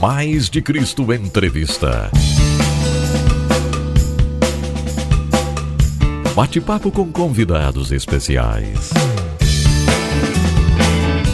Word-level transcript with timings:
Mais 0.00 0.50
de 0.50 0.60
Cristo 0.60 1.10
Entrevista. 1.10 2.10
Bate-papo 6.34 6.90
com 6.90 7.10
convidados 7.10 7.90
especiais. 7.92 8.90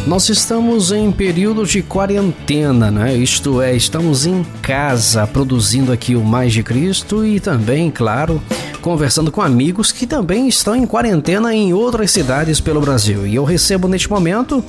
Nós 0.07 0.29
estamos 0.29 0.93
em 0.93 1.11
período 1.11 1.67
de 1.67 1.83
quarentena, 1.83 2.89
né? 2.89 3.17
Isto 3.17 3.61
é, 3.61 3.75
estamos 3.75 4.27
em 4.27 4.45
casa 4.63 5.27
produzindo 5.27 5.93
aqui 5.93 6.15
o 6.15 6.23
Mais 6.23 6.53
de 6.53 6.63
Cristo 6.63 7.27
e 7.27 7.41
também, 7.41 7.91
claro, 7.91 8.41
conversando 8.83 9.31
com 9.31 9.41
amigos 9.41 9.93
que 9.93 10.07
também 10.07 10.49
estão 10.49 10.75
em 10.75 10.85
quarentena 10.85 11.55
em 11.55 11.73
outras 11.73 12.11
cidades 12.11 12.61
pelo 12.61 12.81
Brasil. 12.81 13.27
E 13.27 13.37
eu 13.37 13.45
recebo 13.45 13.89
neste 13.89 14.11
momento, 14.11 14.63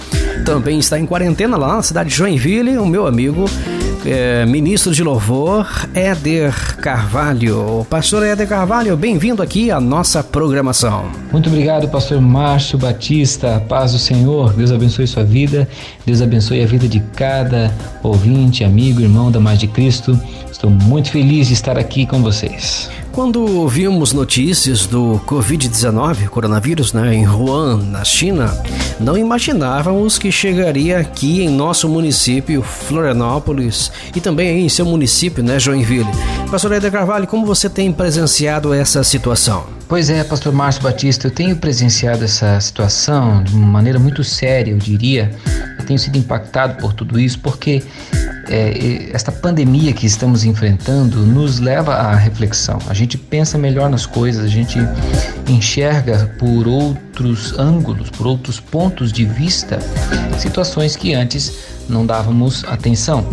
também 0.45 0.79
está 0.79 0.99
em 0.99 1.05
quarentena 1.05 1.57
lá 1.57 1.75
na 1.75 1.81
cidade 1.81 2.09
de 2.09 2.15
Joinville, 2.15 2.77
o 2.77 2.85
meu 2.85 3.07
amigo 3.07 3.45
é, 4.05 4.45
ministro 4.45 4.93
de 4.93 5.03
louvor, 5.03 5.67
Éder 5.93 6.53
Carvalho. 6.77 7.85
Pastor 7.89 8.23
Éder 8.23 8.47
Carvalho, 8.47 8.95
bem-vindo 8.97 9.41
aqui 9.41 9.71
à 9.71 9.79
nossa 9.79 10.23
programação. 10.23 11.05
Muito 11.31 11.49
obrigado, 11.49 11.87
pastor 11.87 12.21
Márcio 12.21 12.77
Batista. 12.77 13.63
Paz 13.67 13.93
do 13.93 13.99
Senhor, 13.99 14.53
Deus 14.53 14.71
abençoe 14.71 15.07
sua 15.07 15.23
vida, 15.23 15.67
Deus 16.05 16.21
abençoe 16.21 16.61
a 16.61 16.67
vida 16.67 16.87
de 16.87 16.99
cada 17.15 17.73
ouvinte, 18.03 18.63
amigo, 18.63 19.01
irmão 19.01 19.31
da 19.31 19.39
Mais 19.39 19.59
de 19.59 19.67
Cristo. 19.67 20.19
Estou 20.51 20.69
muito 20.69 21.09
feliz 21.09 21.47
de 21.47 21.53
estar 21.53 21.77
aqui 21.77 22.05
com 22.05 22.21
vocês. 22.21 22.89
Quando 23.13 23.67
vimos 23.67 24.11
notícias 24.11 24.87
do 24.87 25.21
Covid-19, 25.27 26.29
coronavírus, 26.29 26.93
né, 26.93 27.13
em 27.13 27.27
Wuhan, 27.27 27.77
na 27.77 28.03
China, 28.03 28.51
não 28.99 29.15
imaginávamos 29.15 30.17
que 30.17 30.31
chegaria 30.31 30.97
aqui 30.97 31.43
em 31.43 31.49
nosso 31.49 31.87
município, 31.87 32.63
Florianópolis, 32.63 33.91
e 34.15 34.19
também 34.19 34.65
em 34.65 34.67
seu 34.67 34.83
município, 34.83 35.43
né, 35.43 35.59
Joinville. 35.59 36.09
Pastor 36.49 36.71
Eder 36.71 36.91
Carvalho, 36.91 37.27
como 37.27 37.45
você 37.45 37.69
tem 37.69 37.91
presenciado 37.91 38.73
essa 38.73 39.03
situação? 39.03 39.67
Pois 39.87 40.09
é, 40.09 40.23
pastor 40.23 40.51
Márcio 40.51 40.81
Batista, 40.81 41.27
eu 41.27 41.31
tenho 41.31 41.55
presenciado 41.55 42.25
essa 42.25 42.59
situação 42.59 43.43
de 43.43 43.53
uma 43.53 43.67
maneira 43.67 43.99
muito 43.99 44.23
séria, 44.23 44.71
eu 44.71 44.77
diria. 44.79 45.31
Tenho 45.83 45.99
sido 45.99 46.17
impactado 46.17 46.81
por 46.81 46.93
tudo 46.93 47.19
isso, 47.19 47.39
porque 47.39 47.83
é, 48.49 49.09
esta 49.11 49.31
pandemia 49.31 49.93
que 49.93 50.05
estamos 50.05 50.43
enfrentando 50.43 51.19
nos 51.19 51.59
leva 51.59 51.93
à 51.93 52.15
reflexão. 52.15 52.79
A 52.87 52.93
gente 52.93 53.17
pensa 53.17 53.57
melhor 53.57 53.89
nas 53.89 54.05
coisas, 54.05 54.43
a 54.43 54.47
gente 54.47 54.77
enxerga 55.47 56.33
por 56.37 56.67
outros 56.67 57.57
ângulos, 57.57 58.09
por 58.09 58.27
outros 58.27 58.59
pontos 58.59 59.11
de 59.11 59.25
vista, 59.25 59.79
situações 60.37 60.95
que 60.95 61.13
antes 61.13 61.73
não 61.87 62.05
dávamos 62.05 62.63
atenção. 62.65 63.25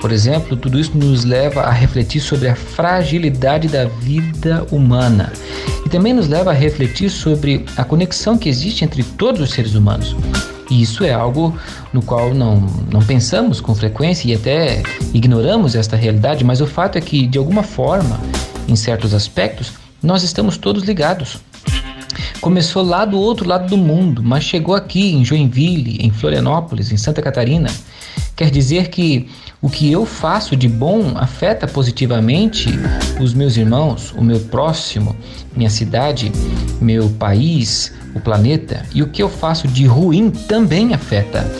Por 0.00 0.12
exemplo, 0.12 0.56
tudo 0.56 0.78
isso 0.78 0.96
nos 0.96 1.24
leva 1.24 1.62
a 1.62 1.70
refletir 1.70 2.20
sobre 2.20 2.48
a 2.48 2.54
fragilidade 2.54 3.68
da 3.68 3.86
vida 3.86 4.66
humana 4.70 5.32
e 5.84 5.88
também 5.88 6.12
nos 6.12 6.28
leva 6.28 6.50
a 6.50 6.54
refletir 6.54 7.10
sobre 7.10 7.64
a 7.76 7.84
conexão 7.84 8.36
que 8.36 8.48
existe 8.48 8.84
entre 8.84 9.02
todos 9.02 9.40
os 9.40 9.50
seres 9.50 9.74
humanos. 9.74 10.14
E 10.70 10.80
isso 10.80 11.04
é 11.04 11.12
algo 11.12 11.56
no 11.92 12.02
qual 12.02 12.34
não, 12.34 12.60
não 12.90 13.00
pensamos 13.00 13.60
com 13.60 13.74
frequência 13.74 14.28
e 14.28 14.34
até 14.34 14.82
ignoramos 15.12 15.74
esta 15.74 15.96
realidade, 15.96 16.44
mas 16.44 16.60
o 16.60 16.66
fato 16.66 16.96
é 16.96 17.00
que, 17.00 17.26
de 17.26 17.38
alguma 17.38 17.62
forma, 17.62 18.18
em 18.68 18.76
certos 18.76 19.12
aspectos, 19.12 19.72
nós 20.02 20.22
estamos 20.22 20.56
todos 20.56 20.84
ligados. 20.84 21.38
Começou 22.40 22.82
lá 22.82 23.04
do 23.04 23.18
outro 23.18 23.48
lado 23.48 23.68
do 23.68 23.76
mundo, 23.76 24.22
mas 24.22 24.44
chegou 24.44 24.74
aqui 24.74 25.14
em 25.14 25.24
Joinville, 25.24 25.98
em 26.00 26.10
Florianópolis, 26.10 26.92
em 26.92 26.96
Santa 26.96 27.22
Catarina. 27.22 27.70
Quer 28.36 28.50
dizer 28.50 28.88
que 28.88 29.28
o 29.62 29.70
que 29.70 29.90
eu 29.90 30.04
faço 30.04 30.56
de 30.56 30.68
bom 30.68 31.12
afeta 31.14 31.66
positivamente 31.66 32.68
os 33.20 33.32
meus 33.32 33.56
irmãos, 33.56 34.12
o 34.16 34.22
meu 34.22 34.40
próximo, 34.40 35.14
minha 35.56 35.70
cidade, 35.70 36.32
meu 36.80 37.08
país, 37.10 37.92
o 38.14 38.20
planeta, 38.20 38.84
e 38.94 39.02
o 39.02 39.08
que 39.08 39.22
eu 39.22 39.28
faço 39.28 39.66
de 39.68 39.86
ruim 39.86 40.30
também 40.30 40.92
afeta. 40.92 41.50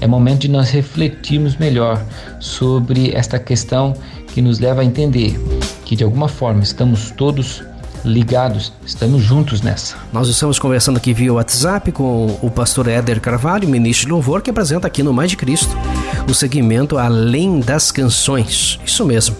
É 0.00 0.06
momento 0.06 0.42
de 0.42 0.48
nós 0.48 0.70
refletirmos 0.70 1.56
melhor 1.56 2.04
sobre 2.38 3.12
esta 3.14 3.38
questão 3.38 3.94
que 4.32 4.40
nos 4.40 4.60
leva 4.60 4.82
a 4.82 4.84
entender 4.84 5.36
que 5.84 5.96
de 5.96 6.04
alguma 6.04 6.28
forma 6.28 6.62
estamos 6.62 7.10
todos 7.10 7.62
ligados, 8.04 8.72
estamos 8.84 9.22
juntos 9.22 9.60
nessa. 9.60 9.96
Nós 10.12 10.28
estamos 10.28 10.58
conversando 10.58 10.96
aqui 10.96 11.12
via 11.12 11.32
WhatsApp 11.32 11.92
com 11.92 12.38
o 12.42 12.50
pastor 12.50 12.88
Éder 12.88 13.20
Carvalho, 13.20 13.68
ministro 13.68 14.06
de 14.06 14.12
louvor, 14.12 14.42
que 14.42 14.50
apresenta 14.50 14.86
aqui 14.86 15.02
no 15.02 15.12
Mais 15.12 15.30
de 15.30 15.36
Cristo 15.36 15.76
o 16.28 16.34
segmento 16.34 16.98
Além 16.98 17.60
das 17.60 17.90
Canções. 17.90 18.78
Isso 18.84 19.04
mesmo. 19.04 19.36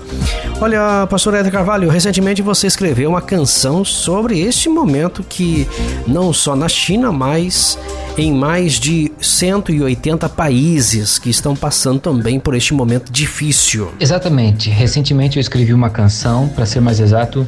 Olha, 0.60 1.06
pastor 1.08 1.34
Éder 1.34 1.52
Carvalho, 1.52 1.88
recentemente 1.88 2.42
você 2.42 2.66
escreveu 2.66 3.10
uma 3.10 3.20
canção 3.22 3.84
sobre 3.84 4.40
este 4.40 4.68
momento 4.68 5.22
que 5.22 5.68
não 6.06 6.32
só 6.32 6.56
na 6.56 6.68
China, 6.68 7.12
mas 7.12 7.78
em 8.16 8.32
mais 8.32 8.80
de 8.80 9.12
180 9.20 10.28
países 10.30 11.18
que 11.18 11.30
estão 11.30 11.54
passando 11.54 12.00
também 12.00 12.40
por 12.40 12.54
este 12.54 12.74
momento 12.74 13.12
difícil. 13.12 13.92
Exatamente. 14.00 14.70
Recentemente 14.70 15.36
eu 15.36 15.40
escrevi 15.40 15.72
uma 15.72 15.88
canção, 15.88 16.48
para 16.48 16.66
ser 16.66 16.80
mais 16.80 16.98
exato, 16.98 17.46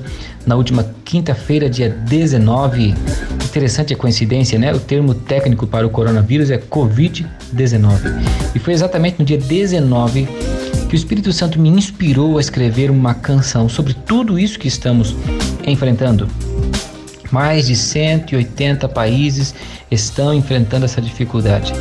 na 0.51 0.57
última 0.57 0.85
quinta-feira, 1.05 1.71
dia 1.71 1.89
19. 1.89 2.93
Interessante 3.45 3.95
a 3.95 3.97
coincidência, 3.97 4.59
né? 4.59 4.75
O 4.75 4.81
termo 4.81 5.15
técnico 5.15 5.65
para 5.65 5.87
o 5.87 5.91
coronavírus 5.91 6.51
é 6.51 6.59
Covid-19. 6.59 8.21
E 8.53 8.59
foi 8.59 8.75
exatamente 8.75 9.21
no 9.21 9.25
dia 9.25 9.39
19 9.39 10.29
que 10.89 10.95
o 10.95 10.97
Espírito 10.97 11.33
Santo 11.33 11.61
me 11.61 11.69
inspirou 11.69 12.37
a 12.37 12.41
escrever 12.41 12.91
uma 12.91 13.15
canção 13.15 13.69
sobre 13.69 13.95
tudo 13.95 14.41
isso 14.41 14.59
que 14.59 14.67
estamos 14.67 15.15
enfrentando. 15.65 16.29
Mais 17.31 17.69
de 17.69 17.77
180 17.77 18.89
países 18.89 19.55
estão 19.89 20.35
enfrentando 20.35 20.85
essa 20.85 21.01
dificuldade. 21.01 21.73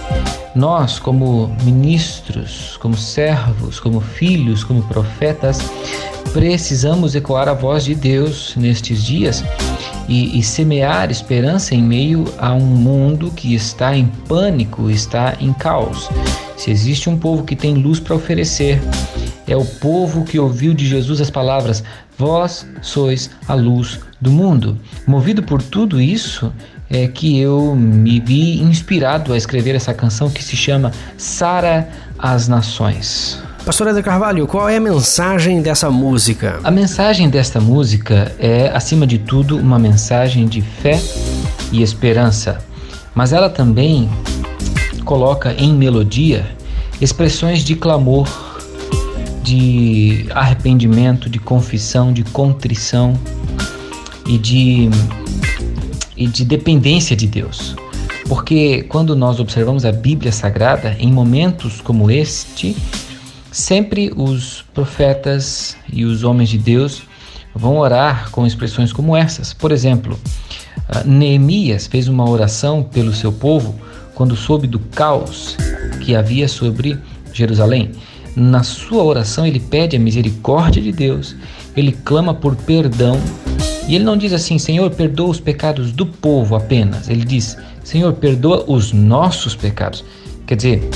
Nós, 0.55 0.99
como 0.99 1.55
ministros, 1.63 2.77
como 2.77 2.97
servos, 2.97 3.79
como 3.79 4.01
filhos, 4.01 4.63
como 4.63 4.81
profetas, 4.83 5.59
precisamos 6.33 7.15
ecoar 7.15 7.47
a 7.47 7.53
voz 7.53 7.85
de 7.85 7.95
Deus 7.95 8.55
nestes 8.55 9.03
dias 9.03 9.43
e, 10.07 10.39
e, 10.39 10.43
semear 10.43 11.11
esperança 11.11 11.75
em 11.75 11.83
meio 11.83 12.25
a 12.37 12.53
um 12.53 12.65
mundo 12.65 13.31
que 13.31 13.53
está 13.53 13.95
em 13.95 14.07
pânico, 14.27 14.89
está 14.89 15.35
em 15.39 15.53
caos. 15.53 16.09
Se 16.57 16.71
existe 16.71 17.09
um 17.09 17.17
povo 17.17 17.43
que 17.43 17.55
tem 17.55 17.75
luz 17.75 17.99
para 17.99 18.15
oferecer, 18.15 18.81
é 19.47 19.55
o 19.55 19.65
povo 19.65 20.23
que 20.23 20.39
ouviu 20.39 20.73
de 20.73 20.87
Jesus 20.87 21.21
as 21.21 21.29
palavras: 21.29 21.83
Vós 22.17 22.67
sois 22.81 23.29
a 23.47 23.53
luz 23.53 23.99
do 24.19 24.31
mundo. 24.31 24.77
Movido 25.07 25.41
por 25.41 25.61
tudo 25.61 26.01
isso, 26.01 26.51
é 26.89 27.07
que 27.07 27.39
eu 27.39 27.75
me 27.75 28.19
vi 28.19 28.61
inspirado 28.61 29.33
a 29.33 29.37
escrever 29.37 29.75
essa 29.75 29.93
canção 29.93 30.29
que 30.29 30.43
se 30.43 30.55
chama 30.55 30.91
Sara 31.17 31.87
as 32.17 32.47
Nações. 32.47 33.41
Pastor 33.65 33.87
Eder 33.87 34.03
Carvalho, 34.03 34.47
qual 34.47 34.67
é 34.67 34.77
a 34.77 34.79
mensagem 34.79 35.61
dessa 35.61 35.91
música? 35.91 36.59
A 36.63 36.71
mensagem 36.71 37.29
desta 37.29 37.59
música 37.61 38.33
é, 38.39 38.71
acima 38.73 39.05
de 39.05 39.19
tudo, 39.19 39.57
uma 39.57 39.77
mensagem 39.77 40.47
de 40.47 40.61
fé 40.61 40.99
e 41.71 41.83
esperança, 41.83 42.57
mas 43.13 43.31
ela 43.31 43.49
também 43.49 44.09
coloca 45.05 45.53
em 45.53 45.73
melodia 45.73 46.45
expressões 46.99 47.63
de 47.63 47.75
clamor, 47.75 48.27
de 49.43 50.25
arrependimento, 50.31 51.29
de 51.29 51.39
confissão, 51.39 52.11
de 52.11 52.23
contrição 52.23 53.13
e 54.27 54.37
de, 54.37 54.89
e 56.19 56.27
de 56.27 56.43
dependência 56.43 57.15
de 57.15 57.25
Deus. 57.25 57.75
Porque 58.27 58.83
quando 58.83 59.15
nós 59.15 59.39
observamos 59.39 59.85
a 59.85 59.91
Bíblia 59.91 60.33
Sagrada, 60.33 60.95
em 60.99 61.11
momentos 61.11 61.79
como 61.79 62.11
este, 62.11 62.75
sempre 63.51 64.11
os 64.15 64.63
profetas 64.73 65.77
e 65.91 66.03
os 66.03 66.23
homens 66.23 66.49
de 66.49 66.57
Deus 66.57 67.01
vão 67.55 67.77
orar 67.77 68.29
com 68.31 68.45
expressões 68.45 68.91
como 68.91 69.15
essas. 69.15 69.53
Por 69.53 69.71
exemplo, 69.71 70.19
ah, 70.89 71.03
Neemias 71.05 71.87
fez 71.87 72.07
uma 72.09 72.29
oração 72.29 72.83
pelo 72.83 73.13
seu 73.13 73.31
povo 73.31 73.73
quando 74.13 74.35
soube 74.35 74.67
do 74.67 74.79
caos 74.79 75.55
que 76.01 76.15
havia 76.15 76.47
sobre 76.47 76.99
Jerusalém. 77.31 77.91
Na 78.35 78.61
sua 78.61 79.03
oração, 79.03 79.45
ele 79.45 79.59
pede 79.59 79.95
a 79.95 79.99
misericórdia 79.99 80.81
de 80.81 80.91
Deus, 80.91 81.35
ele 81.79 81.91
clama 81.91 82.33
por 82.33 82.55
perdão 82.55 83.19
e 83.87 83.95
ele 83.95 84.03
não 84.03 84.15
diz 84.15 84.33
assim, 84.33 84.59
Senhor, 84.59 84.91
perdoa 84.91 85.29
os 85.29 85.39
pecados 85.39 85.91
do 85.91 86.05
povo 86.05 86.55
apenas. 86.55 87.09
Ele 87.09 87.25
diz, 87.25 87.57
Senhor, 87.83 88.13
perdoa 88.13 88.63
os 88.67 88.93
nossos 88.93 89.55
pecados. 89.55 90.05
Quer 90.45 90.55
dizer, 90.55 90.89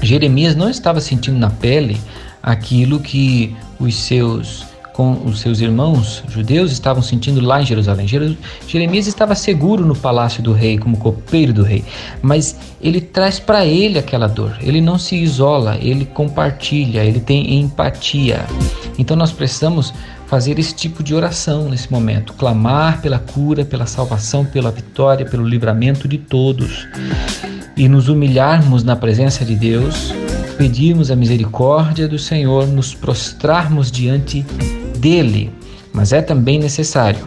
Jeremias 0.00 0.56
não 0.56 0.70
estava 0.70 1.02
sentindo 1.02 1.38
na 1.38 1.50
pele 1.50 2.00
aquilo 2.42 2.98
que 2.98 3.54
os 3.78 3.94
seus 3.94 4.64
com 4.94 5.24
os 5.24 5.40
seus 5.40 5.60
irmãos 5.60 6.22
judeus 6.28 6.70
estavam 6.70 7.02
sentindo 7.02 7.40
lá 7.40 7.60
em 7.60 7.66
Jerusalém. 7.66 8.06
Jeremias 8.08 9.08
estava 9.08 9.34
seguro 9.34 9.84
no 9.84 9.96
palácio 9.96 10.40
do 10.40 10.52
rei, 10.52 10.78
como 10.78 10.96
copeiro 10.96 11.52
do 11.52 11.64
rei, 11.64 11.84
mas 12.22 12.56
ele 12.80 13.00
traz 13.00 13.40
para 13.40 13.66
ele 13.66 13.98
aquela 13.98 14.28
dor. 14.28 14.56
Ele 14.62 14.80
não 14.80 14.96
se 14.96 15.16
isola, 15.16 15.76
ele 15.80 16.06
compartilha, 16.06 17.04
ele 17.04 17.18
tem 17.18 17.60
empatia. 17.60 18.46
Então 18.98 19.16
nós 19.16 19.32
precisamos 19.32 19.92
fazer 20.26 20.58
esse 20.58 20.74
tipo 20.74 21.02
de 21.02 21.14
oração 21.14 21.68
nesse 21.68 21.90
momento, 21.90 22.32
clamar 22.34 23.00
pela 23.00 23.18
cura, 23.18 23.64
pela 23.64 23.86
salvação, 23.86 24.44
pela 24.44 24.70
vitória, 24.70 25.26
pelo 25.26 25.46
livramento 25.46 26.06
de 26.06 26.18
todos 26.18 26.86
e 27.76 27.88
nos 27.88 28.08
humilharmos 28.08 28.84
na 28.84 28.94
presença 28.94 29.44
de 29.44 29.56
Deus, 29.56 30.12
pedirmos 30.56 31.10
a 31.10 31.16
misericórdia 31.16 32.06
do 32.06 32.18
Senhor, 32.18 32.66
nos 32.66 32.94
prostrarmos 32.94 33.90
diante 33.90 34.44
dele, 34.98 35.52
mas 35.92 36.12
é 36.12 36.22
também 36.22 36.58
necessário 36.58 37.20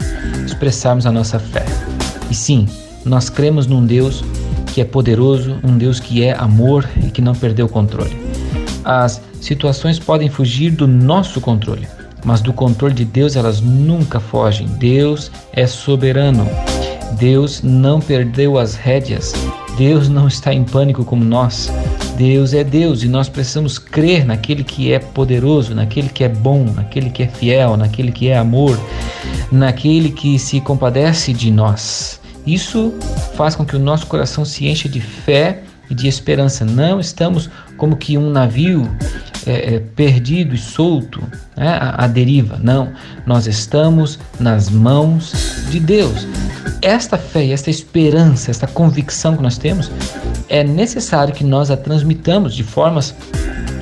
expressarmos 0.45 1.05
a 1.05 1.11
nossa 1.11 1.37
fé. 1.37 1.65
E 2.29 2.35
sim, 2.35 2.67
nós 3.05 3.29
cremos 3.29 3.67
num 3.67 3.85
Deus 3.85 4.23
que 4.73 4.81
é 4.81 4.85
poderoso, 4.85 5.57
um 5.63 5.77
Deus 5.77 5.99
que 5.99 6.23
é 6.23 6.33
amor 6.37 6.87
e 7.05 7.09
que 7.09 7.21
não 7.21 7.33
perdeu 7.33 7.65
o 7.65 7.69
controle. 7.69 8.15
As 8.87 9.21
situações 9.41 9.99
podem 9.99 10.29
fugir 10.29 10.71
do 10.71 10.87
nosso 10.87 11.41
controle, 11.41 11.85
mas 12.23 12.39
do 12.39 12.53
controle 12.53 12.93
de 12.93 13.03
Deus 13.03 13.35
elas 13.35 13.59
nunca 13.59 14.17
fogem. 14.17 14.65
Deus 14.79 15.29
é 15.51 15.67
soberano. 15.67 16.47
Deus 17.19 17.61
não 17.61 17.99
perdeu 17.99 18.57
as 18.57 18.75
rédeas. 18.75 19.33
Deus 19.77 20.07
não 20.07 20.25
está 20.25 20.53
em 20.53 20.63
pânico 20.63 21.03
como 21.03 21.21
nós. 21.21 21.69
Deus 22.15 22.53
é 22.53 22.63
Deus 22.63 23.03
e 23.03 23.09
nós 23.09 23.27
precisamos 23.27 23.77
crer 23.77 24.25
naquele 24.25 24.63
que 24.63 24.93
é 24.93 24.99
poderoso, 24.99 25.75
naquele 25.75 26.07
que 26.07 26.23
é 26.23 26.29
bom, 26.29 26.63
naquele 26.73 27.09
que 27.09 27.23
é 27.23 27.27
fiel, 27.27 27.75
naquele 27.75 28.13
que 28.13 28.29
é 28.29 28.37
amor, 28.37 28.79
naquele 29.51 30.11
que 30.11 30.39
se 30.39 30.61
compadece 30.61 31.33
de 31.33 31.51
nós. 31.51 32.21
Isso 32.45 32.93
faz 33.35 33.53
com 33.53 33.65
que 33.65 33.75
o 33.75 33.79
nosso 33.79 34.07
coração 34.07 34.45
se 34.45 34.65
encha 34.65 34.87
de 34.87 35.01
fé 35.01 35.61
e 35.89 35.93
de 35.93 36.07
esperança. 36.07 36.63
Não 36.65 37.01
estamos 37.01 37.49
como 37.77 37.95
que 37.95 38.17
um 38.17 38.29
navio 38.29 38.89
é, 39.45 39.75
é, 39.75 39.79
perdido 39.79 40.53
e 40.53 40.57
solto 40.57 41.21
né, 41.55 41.69
à, 41.69 42.03
à 42.03 42.07
deriva. 42.07 42.59
Não, 42.61 42.91
nós 43.25 43.47
estamos 43.47 44.19
nas 44.39 44.69
mãos 44.69 45.65
de 45.69 45.79
Deus. 45.79 46.27
Esta 46.81 47.17
fé 47.17 47.49
esta 47.51 47.69
esperança, 47.69 48.51
esta 48.51 48.67
convicção 48.67 49.37
que 49.37 49.43
nós 49.43 49.57
temos, 49.57 49.89
é 50.49 50.63
necessário 50.63 51.33
que 51.33 51.43
nós 51.43 51.71
a 51.71 51.77
transmitamos 51.77 52.53
de 52.53 52.63
formas 52.63 53.15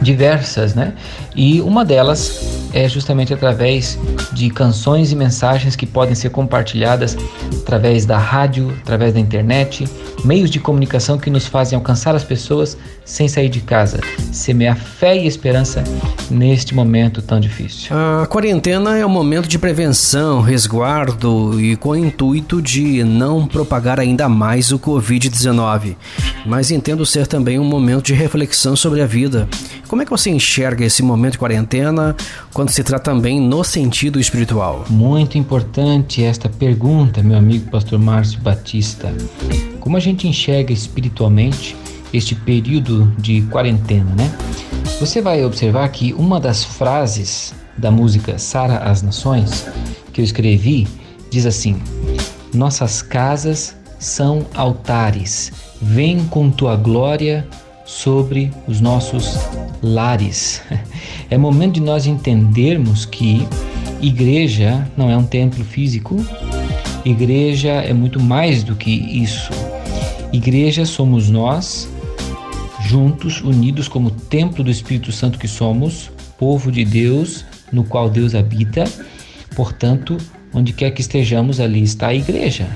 diversas, 0.01 0.75
né? 0.75 0.93
E 1.35 1.61
uma 1.61 1.83
delas 1.83 2.65
é 2.73 2.87
justamente 2.87 3.33
através 3.33 3.97
de 4.31 4.49
canções 4.49 5.11
e 5.11 5.15
mensagens 5.15 5.75
que 5.75 5.85
podem 5.85 6.13
ser 6.13 6.29
compartilhadas 6.29 7.17
através 7.61 8.05
da 8.05 8.17
rádio, 8.17 8.73
através 8.81 9.13
da 9.13 9.19
internet, 9.19 9.87
meios 10.23 10.49
de 10.49 10.59
comunicação 10.59 11.17
que 11.17 11.29
nos 11.29 11.45
fazem 11.45 11.75
alcançar 11.75 12.15
as 12.15 12.23
pessoas 12.23 12.77
sem 13.05 13.27
sair 13.27 13.49
de 13.49 13.61
casa, 13.61 13.99
semear 14.31 14.75
fé 14.75 15.15
e 15.17 15.27
esperança 15.27 15.83
neste 16.29 16.73
momento 16.75 17.21
tão 17.21 17.39
difícil. 17.39 17.95
A 17.95 18.25
quarentena 18.25 18.97
é 18.97 19.05
um 19.05 19.09
momento 19.09 19.47
de 19.47 19.59
prevenção, 19.59 20.41
resguardo 20.41 21.61
e 21.61 21.75
com 21.75 21.89
o 21.89 21.95
intuito 21.95 22.61
de 22.61 23.03
não 23.03 23.45
propagar 23.47 23.99
ainda 23.99 24.27
mais 24.27 24.71
o 24.71 24.79
Covid-19, 24.79 25.95
mas 26.45 26.71
entendo 26.71 27.05
ser 27.05 27.27
também 27.27 27.59
um 27.59 27.63
momento 27.63 28.05
de 28.05 28.13
reflexão 28.13 28.75
sobre 28.75 29.01
a 29.01 29.05
vida. 29.05 29.47
Como 29.87 30.01
é 30.01 30.05
que 30.05 30.11
você 30.11 30.29
enxerga 30.29 30.83
esse 30.83 31.03
momento 31.03 31.24
de 31.29 31.37
quarentena 31.37 32.15
quando 32.53 32.69
se 32.69 32.83
trata 32.83 33.11
também 33.11 33.39
no 33.39 33.63
sentido 33.63 34.19
espiritual? 34.19 34.85
Muito 34.89 35.37
importante 35.37 36.23
esta 36.23 36.49
pergunta, 36.49 37.21
meu 37.21 37.37
amigo 37.37 37.69
pastor 37.69 37.99
Márcio 37.99 38.39
Batista. 38.41 39.13
Como 39.79 39.97
a 39.97 39.99
gente 39.99 40.27
enxerga 40.27 40.73
espiritualmente 40.73 41.75
este 42.13 42.35
período 42.35 43.11
de 43.17 43.41
quarentena, 43.43 44.13
né? 44.15 44.31
Você 44.99 45.21
vai 45.21 45.43
observar 45.43 45.89
que 45.89 46.13
uma 46.13 46.39
das 46.39 46.63
frases 46.63 47.53
da 47.77 47.91
música 47.91 48.37
Sara 48.37 48.77
as 48.77 49.01
Nações 49.01 49.67
que 50.13 50.21
eu 50.21 50.25
escrevi 50.25 50.87
diz 51.29 51.45
assim: 51.45 51.81
Nossas 52.53 53.01
casas 53.01 53.75
são 53.99 54.45
altares, 54.53 55.51
vem 55.81 56.25
com 56.25 56.49
tua 56.49 56.75
glória 56.75 57.45
sobre 57.85 58.51
os 58.67 58.79
nossos 58.81 59.37
lares. 59.81 60.61
É 61.29 61.37
momento 61.37 61.75
de 61.75 61.81
nós 61.81 62.05
entendermos 62.05 63.05
que 63.05 63.47
igreja 64.01 64.87
não 64.95 65.09
é 65.09 65.17
um 65.17 65.25
templo 65.25 65.63
físico, 65.63 66.15
igreja 67.03 67.71
é 67.71 67.93
muito 67.93 68.19
mais 68.19 68.63
do 68.63 68.75
que 68.75 68.91
isso. 68.91 69.51
Igreja 70.31 70.85
somos 70.85 71.29
nós, 71.29 71.89
juntos, 72.81 73.41
unidos 73.41 73.87
como 73.87 74.11
templo 74.11 74.63
do 74.63 74.69
Espírito 74.69 75.11
Santo 75.11 75.39
que 75.39 75.47
somos, 75.47 76.11
povo 76.37 76.71
de 76.71 76.85
Deus, 76.85 77.45
no 77.71 77.83
qual 77.83 78.09
Deus 78.09 78.35
habita. 78.35 78.83
Portanto, 79.55 80.17
onde 80.53 80.73
quer 80.73 80.91
que 80.91 81.01
estejamos, 81.01 81.59
ali 81.59 81.81
está 81.81 82.07
a 82.07 82.15
igreja. 82.15 82.67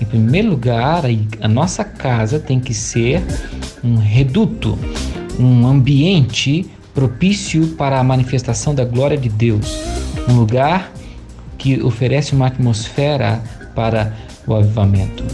Em 0.00 0.04
primeiro 0.04 0.50
lugar, 0.50 1.04
a 1.40 1.48
nossa 1.48 1.84
casa 1.84 2.40
tem 2.40 2.58
que 2.58 2.74
ser 2.74 3.22
um 3.84 3.96
reduto, 3.96 4.76
um 5.38 5.66
ambiente 5.66 6.66
propício 6.94 7.68
para 7.68 7.98
a 7.98 8.04
manifestação 8.04 8.74
da 8.74 8.84
glória 8.84 9.16
de 9.16 9.28
Deus, 9.28 9.78
um 10.28 10.34
lugar 10.34 10.92
que 11.58 11.82
oferece 11.82 12.34
uma 12.34 12.46
atmosfera 12.46 13.42
para 13.74 14.14
o 14.46 14.54
avivamento. 14.54 15.24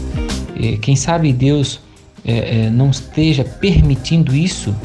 Quem 0.81 0.95
sabe 0.95 1.33
Deus 1.33 1.79
é, 2.25 2.65
é, 2.65 2.69
não 2.69 2.89
esteja 2.89 3.43
permitindo 3.43 4.35
isso, 4.35 4.75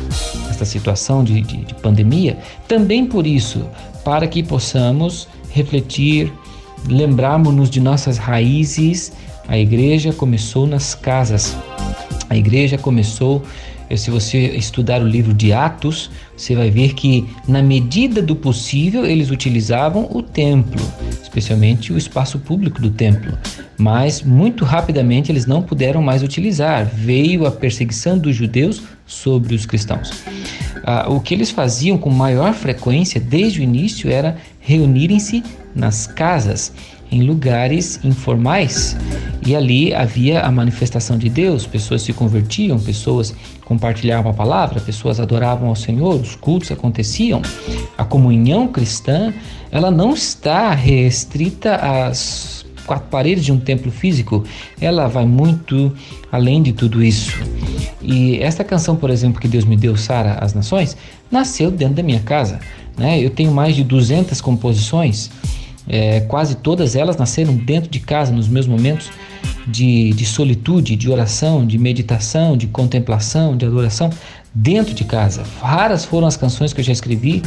esta 0.48 0.64
situação 0.64 1.24
de, 1.24 1.40
de, 1.42 1.64
de 1.64 1.74
pandemia, 1.74 2.38
também 2.68 3.04
por 3.04 3.26
isso, 3.26 3.68
para 4.04 4.26
que 4.26 4.42
possamos 4.42 5.28
refletir, 5.50 6.32
lembrarmos-nos 6.88 7.68
de 7.70 7.80
nossas 7.80 8.18
raízes. 8.18 9.12
A 9.48 9.58
igreja 9.58 10.12
começou 10.12 10.66
nas 10.66 10.94
casas, 10.94 11.56
a 12.30 12.36
igreja 12.36 12.78
começou 12.78 13.42
se 13.96 14.10
você 14.10 14.38
estudar 14.48 15.02
o 15.02 15.06
livro 15.06 15.34
de 15.34 15.52
Atos, 15.52 16.10
você 16.36 16.54
vai 16.54 16.70
ver 16.70 16.94
que, 16.94 17.26
na 17.46 17.62
medida 17.62 18.20
do 18.20 18.34
possível, 18.34 19.04
eles 19.04 19.30
utilizavam 19.30 20.08
o 20.10 20.22
templo, 20.22 20.80
especialmente 21.22 21.92
o 21.92 21.98
espaço 21.98 22.38
público 22.38 22.80
do 22.80 22.90
templo. 22.90 23.36
Mas, 23.78 24.22
muito 24.22 24.64
rapidamente, 24.64 25.30
eles 25.30 25.46
não 25.46 25.62
puderam 25.62 26.02
mais 26.02 26.22
utilizar. 26.22 26.86
Veio 26.86 27.46
a 27.46 27.50
perseguição 27.50 28.18
dos 28.18 28.34
judeus 28.34 28.82
sobre 29.06 29.54
os 29.54 29.66
cristãos. 29.66 30.10
Ah, 30.84 31.06
o 31.08 31.20
que 31.20 31.34
eles 31.34 31.50
faziam 31.50 31.96
com 31.96 32.10
maior 32.10 32.52
frequência 32.52 33.20
desde 33.20 33.60
o 33.60 33.62
início 33.62 34.10
era 34.10 34.36
reunirem-se 34.60 35.42
nas 35.74 36.06
casas 36.06 36.72
em 37.14 37.22
lugares 37.22 38.00
informais 38.02 38.96
e 39.46 39.54
ali 39.54 39.94
havia 39.94 40.40
a 40.40 40.50
manifestação 40.50 41.16
de 41.16 41.28
Deus, 41.28 41.64
pessoas 41.64 42.02
se 42.02 42.12
convertiam, 42.12 42.78
pessoas 42.78 43.32
compartilhavam 43.64 44.32
a 44.32 44.34
palavra, 44.34 44.80
pessoas 44.80 45.20
adoravam 45.20 45.68
ao 45.68 45.76
Senhor, 45.76 46.16
os 46.16 46.34
cultos 46.34 46.72
aconteciam. 46.72 47.40
A 47.96 48.04
comunhão 48.04 48.66
cristã, 48.66 49.32
ela 49.70 49.92
não 49.92 50.12
está 50.12 50.74
restrita 50.74 51.76
às 51.76 52.66
quatro 52.84 53.08
paredes 53.08 53.44
de 53.44 53.52
um 53.52 53.60
templo 53.60 53.92
físico, 53.92 54.42
ela 54.80 55.06
vai 55.06 55.24
muito 55.24 55.92
além 56.32 56.62
de 56.62 56.72
tudo 56.72 57.02
isso. 57.02 57.38
E 58.02 58.38
esta 58.40 58.64
canção, 58.64 58.96
por 58.96 59.08
exemplo, 59.08 59.40
que 59.40 59.48
Deus 59.48 59.64
me 59.64 59.76
deu, 59.76 59.96
Sara, 59.96 60.38
as 60.40 60.52
Nações, 60.52 60.96
nasceu 61.30 61.70
dentro 61.70 61.94
da 61.94 62.02
minha 62.02 62.20
casa. 62.20 62.58
Né? 62.98 63.20
Eu 63.20 63.30
tenho 63.30 63.52
mais 63.52 63.76
de 63.76 63.84
200 63.84 64.40
composições 64.40 65.30
é, 65.88 66.20
quase 66.20 66.56
todas 66.56 66.96
elas 66.96 67.16
nasceram 67.16 67.54
dentro 67.54 67.90
de 67.90 68.00
casa, 68.00 68.32
nos 68.32 68.48
meus 68.48 68.66
momentos 68.66 69.10
de, 69.66 70.10
de 70.12 70.24
solitude, 70.24 70.96
de 70.96 71.10
oração, 71.10 71.66
de 71.66 71.78
meditação, 71.78 72.56
de 72.56 72.66
contemplação, 72.66 73.56
de 73.56 73.66
adoração, 73.66 74.10
dentro 74.54 74.94
de 74.94 75.04
casa. 75.04 75.42
Raras 75.60 76.04
foram 76.04 76.26
as 76.26 76.36
canções 76.36 76.72
que 76.72 76.80
eu 76.80 76.84
já 76.84 76.92
escrevi 76.92 77.42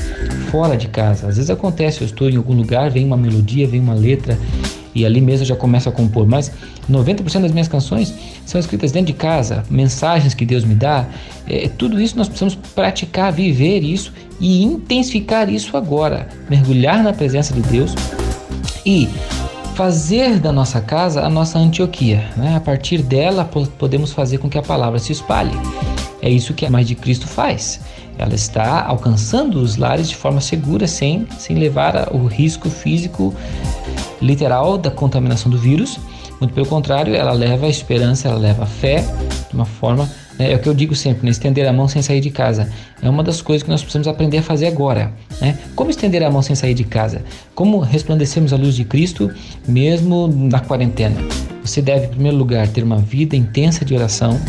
fora 0.51 0.75
de 0.75 0.87
casa. 0.87 1.27
Às 1.27 1.37
vezes 1.37 1.49
acontece, 1.49 2.01
eu 2.01 2.05
estou 2.05 2.29
em 2.29 2.35
algum 2.35 2.53
lugar, 2.53 2.89
vem 2.89 3.05
uma 3.05 3.17
melodia, 3.17 3.67
vem 3.67 3.79
uma 3.79 3.93
letra 3.93 4.37
e 4.93 5.05
ali 5.05 5.21
mesmo 5.21 5.43
eu 5.43 5.47
já 5.47 5.55
começo 5.55 5.87
a 5.87 5.91
compor. 5.91 6.27
Mas 6.27 6.51
90% 6.89 7.41
das 7.41 7.51
minhas 7.51 7.67
canções 7.67 8.13
são 8.45 8.59
escritas 8.59 8.91
dentro 8.91 9.07
de 9.07 9.13
casa, 9.13 9.63
mensagens 9.69 10.33
que 10.33 10.45
Deus 10.45 10.65
me 10.65 10.75
dá. 10.75 11.05
É, 11.47 11.69
tudo 11.69 12.01
isso 12.01 12.17
nós 12.17 12.27
precisamos 12.27 12.55
praticar, 12.55 13.31
viver 13.31 13.83
isso 13.83 14.11
e 14.39 14.63
intensificar 14.63 15.49
isso 15.49 15.77
agora. 15.77 16.27
Mergulhar 16.49 17.01
na 17.03 17.13
presença 17.13 17.53
de 17.53 17.61
Deus 17.61 17.93
e 18.87 19.09
fazer 19.75 20.39
da 20.39 20.53
nossa 20.53 20.79
casa 20.79 21.21
a 21.21 21.29
nossa 21.29 21.59
Antioquia. 21.59 22.23
Né? 22.37 22.55
A 22.55 22.61
partir 22.61 23.01
dela 23.01 23.43
podemos 23.77 24.13
fazer 24.13 24.37
com 24.37 24.49
que 24.49 24.57
a 24.57 24.61
palavra 24.61 24.97
se 24.97 25.11
espalhe. 25.11 25.51
É 26.21 26.29
isso 26.29 26.53
que 26.53 26.65
a 26.65 26.69
mais 26.69 26.87
de 26.87 26.95
Cristo 26.95 27.27
faz. 27.27 27.81
ela 28.17 28.33
está 28.33 28.83
alcançando 28.85 29.59
os 29.59 29.75
lares 29.75 30.09
de 30.09 30.15
forma 30.15 30.39
segura, 30.39 30.87
sem, 30.87 31.27
sem 31.37 31.57
levar 31.57 32.15
o 32.15 32.25
risco 32.27 32.69
físico 32.69 33.35
literal 34.21 34.77
da 34.77 34.89
contaminação 34.89 35.51
do 35.51 35.57
vírus. 35.57 35.99
Muito 36.39 36.53
pelo 36.53 36.65
contrário, 36.65 37.13
ela 37.13 37.33
leva 37.33 37.65
a 37.65 37.69
esperança, 37.69 38.29
ela 38.29 38.37
leva 38.37 38.63
a 38.63 38.67
fé 38.67 39.05
de 39.49 39.53
uma 39.53 39.65
forma. 39.65 40.09
Né, 40.37 40.51
é 40.51 40.55
o 40.55 40.59
que 40.59 40.67
eu 40.67 40.73
digo 40.73 40.95
sempre: 40.95 41.25
né, 41.25 41.31
estender 41.31 41.67
a 41.67 41.73
mão 41.73 41.87
sem 41.87 42.01
sair 42.01 42.21
de 42.21 42.29
casa. 42.29 42.69
É 43.01 43.09
uma 43.09 43.23
das 43.23 43.41
coisas 43.41 43.63
que 43.63 43.69
nós 43.69 43.81
precisamos 43.81 44.07
aprender 44.07 44.37
a 44.39 44.43
fazer 44.43 44.67
agora. 44.67 45.11
Né? 45.41 45.57
Como 45.75 45.89
estender 45.89 46.23
a 46.23 46.29
mão 46.29 46.41
sem 46.41 46.55
sair 46.55 46.73
de 46.73 46.83
casa? 46.83 47.21
Como 47.55 47.79
resplandecermos 47.79 48.53
a 48.53 48.57
luz 48.57 48.75
de 48.75 48.83
Cristo 48.83 49.31
mesmo 49.67 50.27
na 50.27 50.59
quarentena? 50.59 51.17
Você 51.63 51.81
deve, 51.81 52.05
em 52.05 52.09
primeiro 52.09 52.37
lugar, 52.37 52.67
ter 52.67 52.83
uma 52.83 52.97
vida 52.97 53.35
intensa 53.35 53.83
de 53.83 53.93
oração, 53.93 54.39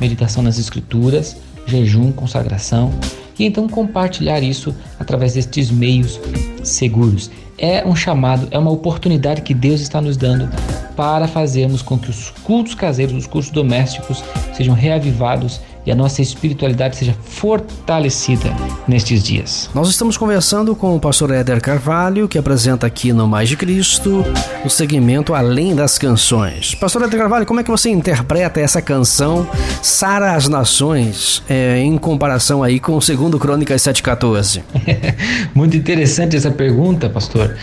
meditação 0.00 0.42
nas 0.42 0.58
Escrituras, 0.58 1.36
jejum, 1.66 2.10
consagração 2.12 2.90
e 3.38 3.44
então 3.44 3.68
compartilhar 3.68 4.40
isso 4.40 4.74
através 4.98 5.34
destes 5.34 5.70
meios 5.70 6.20
seguros. 6.62 7.30
É 7.58 7.86
um 7.86 7.94
chamado, 7.94 8.48
é 8.50 8.58
uma 8.58 8.70
oportunidade 8.70 9.42
que 9.42 9.54
Deus 9.54 9.80
está 9.80 10.00
nos 10.00 10.16
dando 10.16 10.48
para 10.96 11.28
fazermos 11.28 11.82
com 11.82 11.98
que 11.98 12.10
os 12.10 12.30
cultos 12.42 12.74
caseiros, 12.74 13.14
os 13.14 13.26
cultos 13.26 13.50
domésticos 13.50 14.22
sejam 14.52 14.74
reavivados 14.74 15.60
e 15.84 15.90
a 15.90 15.94
nossa 15.94 16.22
espiritualidade 16.22 16.96
seja 16.96 17.14
fortalecida 17.24 18.50
nestes 18.86 19.22
dias. 19.22 19.68
Nós 19.74 19.88
estamos 19.88 20.16
conversando 20.16 20.76
com 20.76 20.94
o 20.94 21.00
pastor 21.00 21.32
Éder 21.32 21.60
Carvalho, 21.60 22.28
que 22.28 22.38
apresenta 22.38 22.86
aqui 22.86 23.12
no 23.12 23.26
Mais 23.26 23.48
de 23.48 23.56
Cristo 23.56 24.24
o 24.64 24.70
segmento 24.70 25.34
Além 25.34 25.74
das 25.74 25.98
Canções. 25.98 26.74
Pastor 26.74 27.02
Éder 27.02 27.18
Carvalho, 27.18 27.46
como 27.46 27.60
é 27.60 27.64
que 27.64 27.70
você 27.70 27.90
interpreta 27.90 28.60
essa 28.60 28.80
canção 28.80 29.46
Sara 29.82 30.34
as 30.34 30.48
Nações 30.48 31.42
é, 31.48 31.78
em 31.78 31.98
comparação 31.98 32.62
aí 32.62 32.78
com 32.78 32.96
o 32.96 33.02
segundo 33.02 33.38
Crônicas 33.38 33.82
7,14? 33.82 34.62
Muito 35.54 35.76
interessante 35.76 36.36
essa 36.36 36.50
pergunta, 36.50 37.10
pastor. 37.10 37.56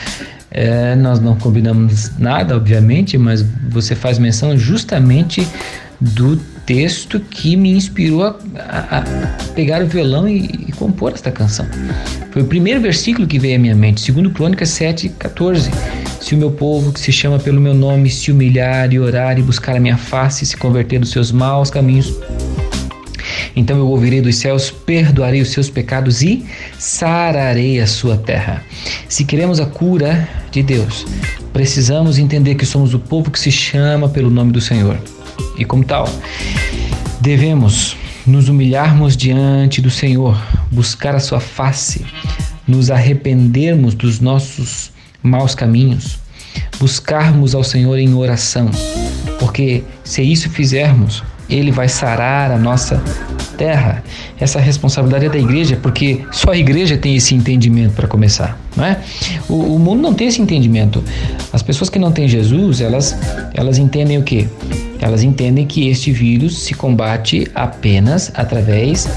É, 0.52 0.96
nós 0.96 1.20
não 1.20 1.36
combinamos 1.36 2.18
nada, 2.18 2.56
obviamente, 2.56 3.18
mas 3.18 3.46
você 3.70 3.96
faz 3.96 4.18
menção 4.18 4.58
justamente 4.58 5.48
do 6.00 6.40
texto 6.70 7.20
que 7.20 7.56
me 7.56 7.72
inspirou 7.72 8.22
a, 8.24 8.36
a, 8.60 9.04
pegar 9.56 9.82
o 9.82 9.88
violão 9.88 10.30
e, 10.30 10.46
e, 10.68 10.72
compor 10.74 11.14
esta 11.14 11.32
canção. 11.32 11.66
Foi 12.30 12.44
o 12.44 12.46
primeiro 12.46 12.80
versículo 12.80 13.26
que 13.26 13.40
veio 13.40 13.56
à 13.56 13.60
minha 13.60 13.76
mente, 13.76 14.02
segundo 14.02 14.30
Crônicas 14.30 14.70
7, 14.70 15.10
14. 15.10 15.72
Se 16.22 16.36
o 16.36 16.38
meu 16.38 16.52
povo, 16.52 16.94
que 16.94 17.00
se 17.00 17.12
chama 17.12 17.40
pelo 17.40 17.60
meu 17.60 17.74
nome, 17.74 18.08
se 18.12 18.32
humilhar 18.32 18.94
e 18.94 19.00
orar 19.00 19.40
e 19.40 19.42
buscar 19.42 19.78
a 19.78 19.80
minha 19.80 19.98
face, 19.98 20.46
se 20.46 20.56
converter 20.58 21.00
dos 21.00 21.10
seus 21.10 21.32
maus 21.32 21.72
caminhos, 21.72 22.14
então 23.56 23.76
eu 23.76 23.88
ouvirei 23.88 24.22
dos 24.22 24.36
céus, 24.36 24.70
perdoarei 24.70 25.42
os 25.42 25.50
seus 25.50 25.72
pecados 25.72 26.22
e 26.22 26.46
sararei 26.78 27.80
a 27.80 27.88
sua 27.88 28.16
terra. 28.16 28.64
Se 29.08 29.26
queremos 29.26 29.60
a 29.60 29.66
cura 29.66 30.30
de 30.52 30.62
Deus, 30.62 31.04
precisamos 31.52 32.20
entender 32.20 32.54
que 32.54 32.66
somos 32.66 32.94
o 32.94 33.00
povo 33.00 33.32
que 33.32 33.40
se 33.40 33.52
chama 33.52 34.08
pelo 34.08 34.30
nome 34.30 34.52
do 34.52 34.62
Senhor. 34.62 35.00
E 35.58 35.66
como 35.66 35.84
tal, 35.84 36.08
devemos 37.22 37.96
nos 38.26 38.48
humilharmos 38.48 39.18
diante 39.18 39.82
do 39.82 39.90
Senhor, 39.90 40.40
buscar 40.72 41.16
a 41.16 41.20
sua 41.20 41.40
face, 41.40 42.06
nos 42.68 42.92
arrependermos 42.92 43.94
dos 43.94 44.20
nossos 44.20 44.92
maus 45.22 45.56
caminhos, 45.56 46.20
buscarmos 46.80 47.56
ao 47.56 47.64
Senhor 47.64 47.98
em 47.98 48.14
oração, 48.14 48.70
porque 49.40 49.84
se 50.04 50.22
isso 50.22 50.50
fizermos, 50.50 51.24
Ele 51.50 51.72
vai 51.72 51.90
sarar 51.90 52.52
a 52.52 52.58
nossa 52.58 53.02
terra. 53.58 54.04
Essa 54.40 54.60
responsabilidade 54.60 55.26
é 55.26 55.30
da 55.30 55.38
igreja, 55.38 55.78
porque 55.82 56.22
só 56.32 56.52
a 56.52 56.58
igreja 56.58 56.98
tem 56.98 57.16
esse 57.16 57.36
entendimento 57.36 57.94
para 57.94 58.08
começar, 58.08 58.58
não 58.76 58.86
é? 58.86 59.02
O, 59.50 59.76
o, 59.76 59.80
mundo 59.80 60.02
não 60.02 60.14
tem 60.14 60.28
esse 60.28 60.42
entendimento. 60.42 61.04
As 61.52 61.62
pessoas 61.62 61.90
que 61.90 62.00
não 62.00 62.12
têm 62.12 62.28
Jesus, 62.28 62.80
elas, 62.80 63.18
elas 63.54 63.78
entendem 63.78 64.18
o 64.18 64.24
quê? 64.24 64.48
Elas 65.02 65.24
entendem 65.24 65.66
que 65.66 65.88
este 65.88 66.12
vírus 66.12 66.60
se 66.60 66.74
combate 66.74 67.48
apenas 67.56 68.32
através 68.36 69.08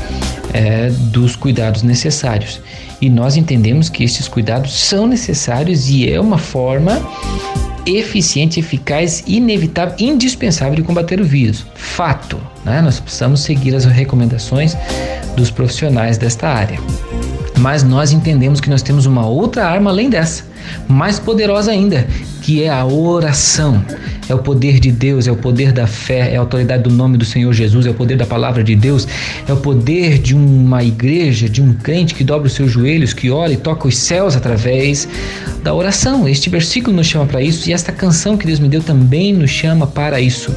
é, 0.53 0.91
dos 0.91 1.35
cuidados 1.35 1.83
necessários. 1.83 2.61
E 3.01 3.11
nós 3.11 3.37
entendemos 3.37 3.89
que 3.89 4.05
estes 4.05 4.29
cuidados 4.29 4.73
são 4.73 5.07
necessários 5.07 5.89
e 5.89 6.09
é 6.09 6.21
uma 6.21 6.39
forma 6.39 7.01
eficiente, 7.85 8.61
eficaz, 8.61 9.25
inevitável, 9.27 9.95
indispensável 9.99 10.77
de 10.77 10.83
combater 10.83 11.21
o 11.21 11.25
vírus. 11.25 11.67
Fato, 11.75 12.41
né? 12.65 12.81
nós 12.81 13.01
precisamos 13.01 13.41
seguir 13.41 13.75
as 13.75 13.85
recomendações 13.85 14.77
dos 15.37 15.51
profissionais 15.51 16.17
desta 16.17 16.49
área. 16.49 16.79
Mas 17.59 17.83
nós 17.83 18.13
entendemos 18.13 18.61
que 18.61 18.71
nós 18.71 18.83
temos 18.83 19.07
uma 19.07 19.27
outra 19.27 19.67
arma 19.67 19.91
além 19.91 20.09
dessa, 20.09 20.45
mais 20.89 21.19
poderosa 21.19 21.71
ainda, 21.71 22.07
que 22.43 22.63
é 22.63 22.69
a 22.69 22.85
oração. 22.85 23.83
É 24.29 24.35
o 24.35 24.39
poder 24.39 24.81
de 24.81 24.91
Deus, 24.91 25.27
é 25.27 25.33
o 25.33 25.37
poder 25.37 25.73
da 25.73 25.87
fé, 25.87 26.33
é 26.33 26.37
a 26.37 26.41
autoridade 26.41 26.83
do 26.83 26.91
nome 26.91 27.17
do 27.17 27.25
Senhor 27.25 27.53
Jesus, 27.53 27.87
é 27.87 27.91
o 27.91 27.95
poder 27.95 28.17
da 28.17 28.27
palavra 28.27 28.63
de 28.63 28.75
Deus, 28.75 29.07
é 29.49 29.53
o 29.53 29.57
poder 29.57 30.19
de 30.19 30.35
uma 30.35 30.83
igreja, 30.83 31.49
de 31.49 31.63
um 31.63 31.73
crente 31.73 32.15
que 32.15 32.25
dobra 32.25 32.49
os 32.49 32.53
seus 32.53 32.71
joelhos, 32.71 33.15
que 33.15 33.31
ora 33.31 33.53
e 33.53 33.57
toca 33.57 33.87
os 33.87 33.97
céus 33.97 34.37
através 34.37 35.09
da 35.63 35.73
oração. 35.73 36.29
Este 36.29 36.51
versículo 36.51 36.97
nos 36.97 37.07
chama 37.07 37.27
para 37.27 37.41
isso 37.41 37.71
e 37.71 37.73
esta 37.73 37.93
canção 37.93 38.37
que 38.37 38.47
Deus 38.47 38.59
me 38.59 38.69
deu 38.69 38.83
também 38.83 39.33
nos 39.33 39.51
chama 39.51 39.87
para 39.87 40.21
isso. 40.21 40.53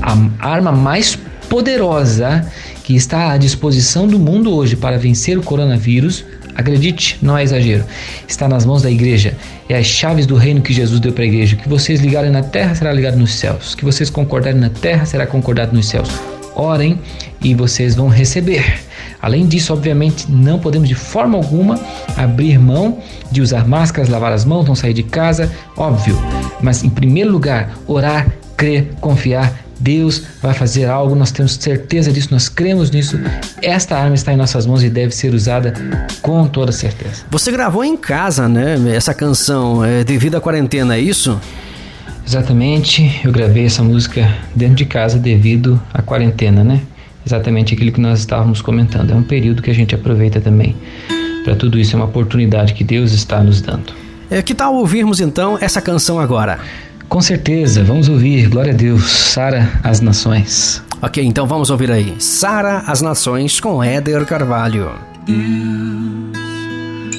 A 0.00 0.16
arma 0.40 0.72
mais 0.72 1.18
poderosa 1.48 2.46
que 2.82 2.94
está 2.94 3.32
à 3.32 3.36
disposição 3.36 4.06
do 4.06 4.18
mundo 4.18 4.54
hoje 4.54 4.76
para 4.76 4.98
vencer 4.98 5.38
o 5.38 5.42
coronavírus 5.42 6.24
Acredite, 6.54 7.18
não 7.20 7.36
é 7.36 7.42
exagero. 7.42 7.84
Está 8.28 8.48
nas 8.48 8.64
mãos 8.64 8.82
da 8.82 8.90
igreja. 8.90 9.34
É 9.68 9.76
as 9.76 9.86
chaves 9.86 10.26
do 10.26 10.36
reino 10.36 10.60
que 10.60 10.72
Jesus 10.72 11.00
deu 11.00 11.12
para 11.12 11.24
a 11.24 11.26
igreja. 11.26 11.56
O 11.56 11.58
que 11.58 11.68
vocês 11.68 12.00
ligarem 12.00 12.30
na 12.30 12.42
terra 12.42 12.74
será 12.74 12.92
ligado 12.92 13.16
nos 13.16 13.34
céus. 13.34 13.72
O 13.72 13.76
que 13.76 13.84
vocês 13.84 14.10
concordarem 14.10 14.60
na 14.60 14.70
terra 14.70 15.04
será 15.04 15.26
concordado 15.26 15.74
nos 15.74 15.88
céus. 15.88 16.08
Orem 16.54 17.00
e 17.42 17.54
vocês 17.54 17.94
vão 17.94 18.08
receber. 18.08 18.80
Além 19.20 19.46
disso, 19.46 19.72
obviamente, 19.72 20.30
não 20.30 20.58
podemos 20.58 20.88
de 20.88 20.94
forma 20.94 21.36
alguma 21.36 21.80
abrir 22.16 22.58
mão 22.58 22.98
de 23.32 23.40
usar 23.40 23.66
máscaras, 23.66 24.08
lavar 24.08 24.32
as 24.32 24.44
mãos, 24.44 24.66
não 24.66 24.74
sair 24.74 24.92
de 24.92 25.02
casa, 25.02 25.50
óbvio. 25.76 26.16
Mas 26.60 26.84
em 26.84 26.90
primeiro 26.90 27.32
lugar, 27.32 27.74
orar, 27.86 28.28
crer, 28.56 28.90
confiar 29.00 29.63
Deus 29.84 30.22
vai 30.40 30.54
fazer 30.54 30.86
algo, 30.86 31.14
nós 31.14 31.30
temos 31.30 31.56
certeza 31.56 32.10
disso, 32.10 32.28
nós 32.30 32.48
cremos 32.48 32.90
nisso. 32.90 33.20
Esta 33.60 33.98
arma 33.98 34.14
está 34.14 34.32
em 34.32 34.36
nossas 34.36 34.64
mãos 34.64 34.82
e 34.82 34.88
deve 34.88 35.14
ser 35.14 35.34
usada 35.34 35.74
com 36.22 36.46
toda 36.48 36.72
certeza. 36.72 37.24
Você 37.30 37.52
gravou 37.52 37.84
em 37.84 37.94
casa, 37.94 38.48
né? 38.48 38.76
Essa 38.94 39.12
canção 39.12 39.84
é 39.84 40.02
devido 40.02 40.36
à 40.36 40.40
quarentena, 40.40 40.96
é 40.96 41.00
isso? 41.00 41.38
Exatamente, 42.26 43.20
eu 43.22 43.30
gravei 43.30 43.66
essa 43.66 43.82
música 43.82 44.26
dentro 44.56 44.76
de 44.76 44.86
casa 44.86 45.18
devido 45.18 45.78
à 45.92 46.00
quarentena, 46.00 46.64
né? 46.64 46.80
Exatamente 47.26 47.74
aquilo 47.74 47.92
que 47.92 48.00
nós 48.00 48.20
estávamos 48.20 48.62
comentando. 48.62 49.10
É 49.10 49.14
um 49.14 49.22
período 49.22 49.60
que 49.60 49.70
a 49.70 49.74
gente 49.74 49.94
aproveita 49.94 50.40
também 50.40 50.74
para 51.44 51.54
tudo 51.54 51.78
isso, 51.78 51.94
é 51.94 51.96
uma 51.98 52.06
oportunidade 52.06 52.72
que 52.72 52.82
Deus 52.82 53.12
está 53.12 53.42
nos 53.42 53.60
dando. 53.60 53.92
É, 54.30 54.40
que 54.40 54.54
tal 54.54 54.74
ouvirmos 54.74 55.20
então 55.20 55.58
essa 55.60 55.82
canção 55.82 56.18
agora? 56.18 56.58
Com 57.14 57.20
certeza, 57.20 57.84
vamos 57.84 58.08
ouvir. 58.08 58.48
Glória 58.48 58.72
a 58.72 58.76
Deus. 58.76 59.04
Sara 59.04 59.70
as 59.84 60.00
Nações. 60.00 60.82
Ok, 61.00 61.24
então 61.24 61.46
vamos 61.46 61.70
ouvir 61.70 61.92
aí. 61.92 62.16
Sara 62.18 62.78
as 62.88 63.00
Nações 63.00 63.60
com 63.60 63.84
Éder 63.84 64.26
Carvalho. 64.26 64.90
Deus, 65.24 65.36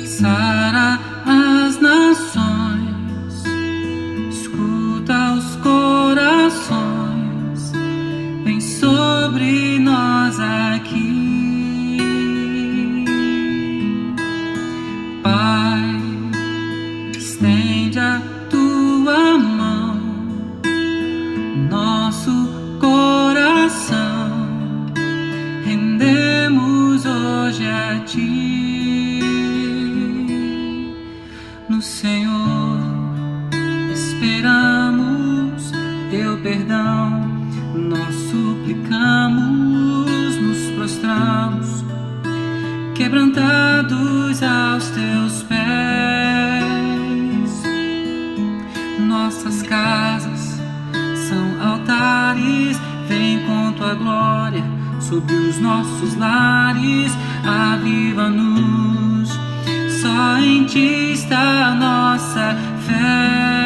Sara 0.06 1.00
as 1.26 1.80
Nações, 1.80 3.46
escuta 4.30 5.36
os 5.36 5.56
corações, 5.64 7.72
vem 8.44 8.60
sobre 8.60 9.80
nós 9.80 10.38
aqui. 10.42 11.96
Pai, 15.24 16.02
estende 17.18 17.65
No 31.68 31.82
Senhor 31.82 32.80
esperamos 33.92 35.72
teu 36.12 36.38
perdão, 36.38 37.20
nós 37.74 38.14
suplicamos, 38.30 40.38
nos 40.38 40.72
prostramos, 40.76 41.84
quebrantados 42.94 44.44
aos 44.44 44.92
teus 44.92 45.42
pés. 45.42 45.56
Nossas 49.00 49.64
casas 49.64 50.60
são 51.28 51.72
altares, 51.72 52.80
vem 53.08 53.40
com 53.48 53.74
tua 53.74 53.96
glória 53.96 54.64
sobre 55.00 55.34
os 55.34 55.60
nossos 55.60 56.16
lares 56.16 57.12
aviva-nos. 57.46 59.30
Só 60.02 60.38
em 60.38 60.66
ti 60.66 61.14
está 61.14 61.68
a 61.68 61.76
nossa 61.76 62.56
fé. 62.88 63.65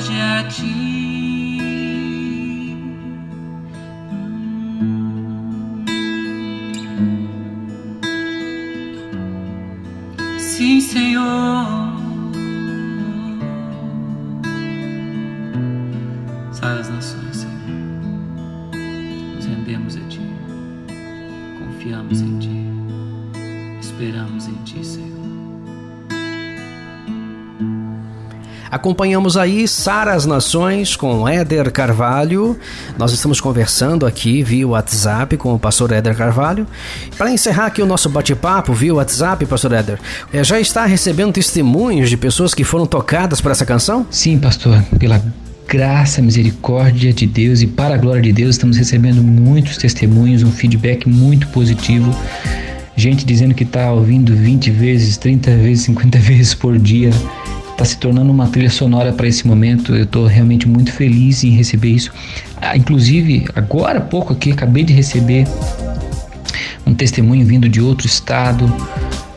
Jackie. 0.00 1.03
Acompanhamos 28.84 29.38
aí 29.38 29.66
Sara 29.66 30.12
as 30.12 30.26
Nações 30.26 30.94
com 30.94 31.26
Éder 31.26 31.72
Carvalho. 31.72 32.54
Nós 32.98 33.12
estamos 33.12 33.40
conversando 33.40 34.04
aqui 34.04 34.42
via 34.42 34.68
WhatsApp 34.68 35.38
com 35.38 35.54
o 35.54 35.58
pastor 35.58 35.90
Éder 35.90 36.14
Carvalho. 36.14 36.66
Para 37.16 37.30
encerrar 37.30 37.64
aqui 37.64 37.80
o 37.80 37.86
nosso 37.86 38.10
bate-papo 38.10 38.74
via 38.74 38.94
WhatsApp, 38.94 39.46
pastor 39.46 39.72
Éder, 39.72 39.98
eh, 40.30 40.44
já 40.44 40.60
está 40.60 40.84
recebendo 40.84 41.32
testemunhos 41.32 42.10
de 42.10 42.18
pessoas 42.18 42.52
que 42.52 42.62
foram 42.62 42.84
tocadas 42.84 43.40
por 43.40 43.50
essa 43.50 43.64
canção? 43.64 44.06
Sim, 44.10 44.38
pastor, 44.38 44.78
pela 44.98 45.18
graça, 45.66 46.20
misericórdia 46.20 47.10
de 47.10 47.26
Deus 47.26 47.62
e 47.62 47.66
para 47.66 47.94
a 47.94 47.96
glória 47.96 48.20
de 48.20 48.34
Deus, 48.34 48.50
estamos 48.50 48.76
recebendo 48.76 49.22
muitos 49.22 49.78
testemunhos, 49.78 50.42
um 50.42 50.52
feedback 50.52 51.08
muito 51.08 51.48
positivo. 51.48 52.14
Gente 52.94 53.24
dizendo 53.24 53.54
que 53.54 53.64
está 53.64 53.90
ouvindo 53.90 54.36
20 54.36 54.70
vezes, 54.70 55.16
30 55.16 55.56
vezes, 55.56 55.84
50 55.84 56.18
vezes 56.20 56.52
por 56.52 56.78
dia 56.78 57.12
está 57.74 57.84
se 57.84 57.98
tornando 57.98 58.30
uma 58.30 58.46
trilha 58.46 58.70
sonora 58.70 59.12
para 59.12 59.26
esse 59.26 59.46
momento. 59.46 59.94
Eu 59.94 60.04
estou 60.04 60.26
realmente 60.26 60.66
muito 60.66 60.92
feliz 60.92 61.42
em 61.44 61.50
receber 61.50 61.90
isso. 61.90 62.12
Ah, 62.60 62.76
inclusive, 62.76 63.46
agora 63.54 63.98
há 63.98 64.02
pouco 64.02 64.32
aqui, 64.32 64.52
acabei 64.52 64.84
de 64.84 64.92
receber 64.92 65.46
um 66.86 66.94
testemunho 66.94 67.44
vindo 67.44 67.68
de 67.68 67.80
outro 67.80 68.06
estado, 68.06 68.72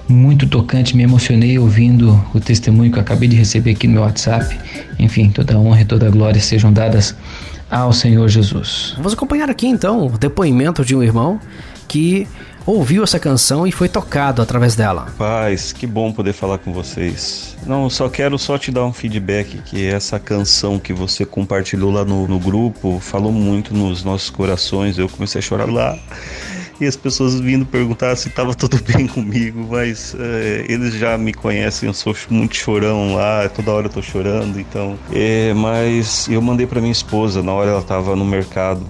muito 0.07 0.47
tocante. 0.47 0.95
Me 0.95 1.03
emocionei 1.03 1.57
ouvindo 1.57 2.23
o 2.33 2.39
testemunho 2.39 2.91
que 2.91 2.97
eu 2.97 3.01
acabei 3.01 3.27
de 3.27 3.35
receber 3.35 3.71
aqui 3.71 3.87
no 3.87 3.93
meu 3.93 4.03
WhatsApp. 4.03 4.57
Enfim, 4.99 5.29
toda 5.29 5.57
honra 5.57 5.81
e 5.81 5.85
toda 5.85 6.09
glória 6.09 6.39
sejam 6.39 6.71
dadas 6.71 7.15
ao 7.69 7.91
Senhor 7.91 8.27
Jesus. 8.29 8.93
Vamos 8.97 9.13
acompanhar 9.13 9.49
aqui 9.49 9.67
então 9.67 10.05
o 10.05 10.17
depoimento 10.17 10.85
de 10.85 10.95
um 10.95 11.01
irmão 11.01 11.39
que 11.87 12.27
ouviu 12.67 13.03
essa 13.03 13.17
canção 13.17 13.65
e 13.65 13.71
foi 13.71 13.87
tocado 13.87 14.41
através 14.41 14.75
dela. 14.75 15.07
Paz, 15.17 15.71
que 15.71 15.87
bom 15.87 16.11
poder 16.11 16.33
falar 16.33 16.57
com 16.57 16.73
vocês. 16.73 17.55
Não, 17.65 17.89
só 17.89 18.09
quero 18.09 18.37
só 18.37 18.57
te 18.57 18.71
dar 18.71 18.85
um 18.85 18.93
feedback 18.93 19.61
que 19.63 19.87
essa 19.87 20.19
canção 20.19 20.77
que 20.77 20.93
você 20.93 21.25
compartilhou 21.25 21.91
lá 21.91 22.03
no, 22.03 22.27
no 22.27 22.39
grupo 22.39 22.99
falou 22.99 23.31
muito 23.31 23.73
nos 23.73 24.03
nossos 24.03 24.29
corações. 24.29 24.97
Eu 24.97 25.07
comecei 25.07 25.39
a 25.39 25.41
chorar 25.41 25.69
lá 25.69 25.97
e 26.79 26.85
as 26.85 26.95
pessoas 26.95 27.39
vindo 27.39 27.65
perguntar 27.65 28.15
se 28.15 28.27
estava 28.27 28.53
tudo 28.53 28.79
bem 28.93 29.07
comigo, 29.07 29.67
mas 29.71 30.15
é, 30.19 30.65
eles 30.69 30.93
já 30.93 31.17
me 31.17 31.33
conhecem, 31.33 31.87
eu 31.87 31.93
sou 31.93 32.15
muito 32.29 32.55
chorão 32.55 33.15
lá, 33.15 33.49
toda 33.49 33.71
hora 33.71 33.87
eu 33.87 33.91
tô 33.91 34.01
chorando, 34.01 34.59
então. 34.59 34.97
É, 35.11 35.53
mas 35.53 36.27
eu 36.27 36.41
mandei 36.41 36.67
para 36.67 36.79
minha 36.79 36.91
esposa, 36.91 37.41
na 37.41 37.51
hora 37.51 37.71
ela 37.71 37.79
estava 37.79 38.15
no 38.15 38.25
mercado 38.25 38.85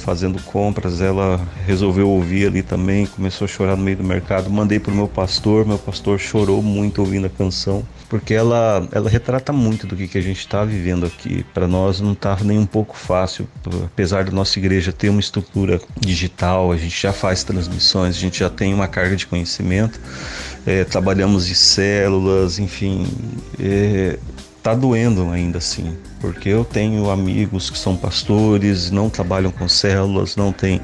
fazendo 0.00 0.42
compras, 0.42 1.00
ela 1.00 1.40
resolveu 1.66 2.08
ouvir 2.08 2.46
ali 2.46 2.62
também, 2.62 3.06
começou 3.06 3.44
a 3.44 3.48
chorar 3.48 3.76
no 3.76 3.82
meio 3.82 3.96
do 3.96 4.04
mercado. 4.04 4.50
Mandei 4.50 4.78
pro 4.78 4.92
meu 4.92 5.08
pastor, 5.08 5.66
meu 5.66 5.78
pastor 5.78 6.18
chorou 6.18 6.62
muito 6.62 7.00
ouvindo 7.00 7.26
a 7.26 7.30
canção 7.30 7.84
porque 8.10 8.34
ela, 8.34 8.86
ela 8.90 9.08
retrata 9.08 9.52
muito 9.52 9.86
do 9.86 9.94
que, 9.94 10.08
que 10.08 10.18
a 10.18 10.20
gente 10.20 10.40
está 10.40 10.64
vivendo 10.64 11.06
aqui. 11.06 11.46
Para 11.54 11.68
nós 11.68 12.00
não 12.00 12.12
está 12.12 12.36
nem 12.42 12.58
um 12.58 12.66
pouco 12.66 12.96
fácil, 12.96 13.48
apesar 13.84 14.24
da 14.24 14.32
nossa 14.32 14.58
igreja 14.58 14.92
ter 14.92 15.08
uma 15.08 15.20
estrutura 15.20 15.80
digital, 15.96 16.72
a 16.72 16.76
gente 16.76 17.00
já 17.00 17.12
faz 17.12 17.44
transmissões, 17.44 18.16
a 18.16 18.18
gente 18.18 18.40
já 18.40 18.50
tem 18.50 18.74
uma 18.74 18.88
carga 18.88 19.14
de 19.14 19.28
conhecimento, 19.28 20.00
é, 20.66 20.82
trabalhamos 20.82 21.46
de 21.46 21.54
células, 21.54 22.58
enfim, 22.58 23.06
é, 23.60 24.18
tá 24.62 24.74
doendo 24.74 25.30
ainda 25.30 25.58
assim, 25.58 25.96
porque 26.20 26.48
eu 26.48 26.64
tenho 26.64 27.10
amigos 27.10 27.70
que 27.70 27.78
são 27.78 27.96
pastores, 27.96 28.90
não 28.90 29.08
trabalham 29.08 29.50
com 29.50 29.68
células, 29.68 30.36
não 30.36 30.52
tem 30.52 30.80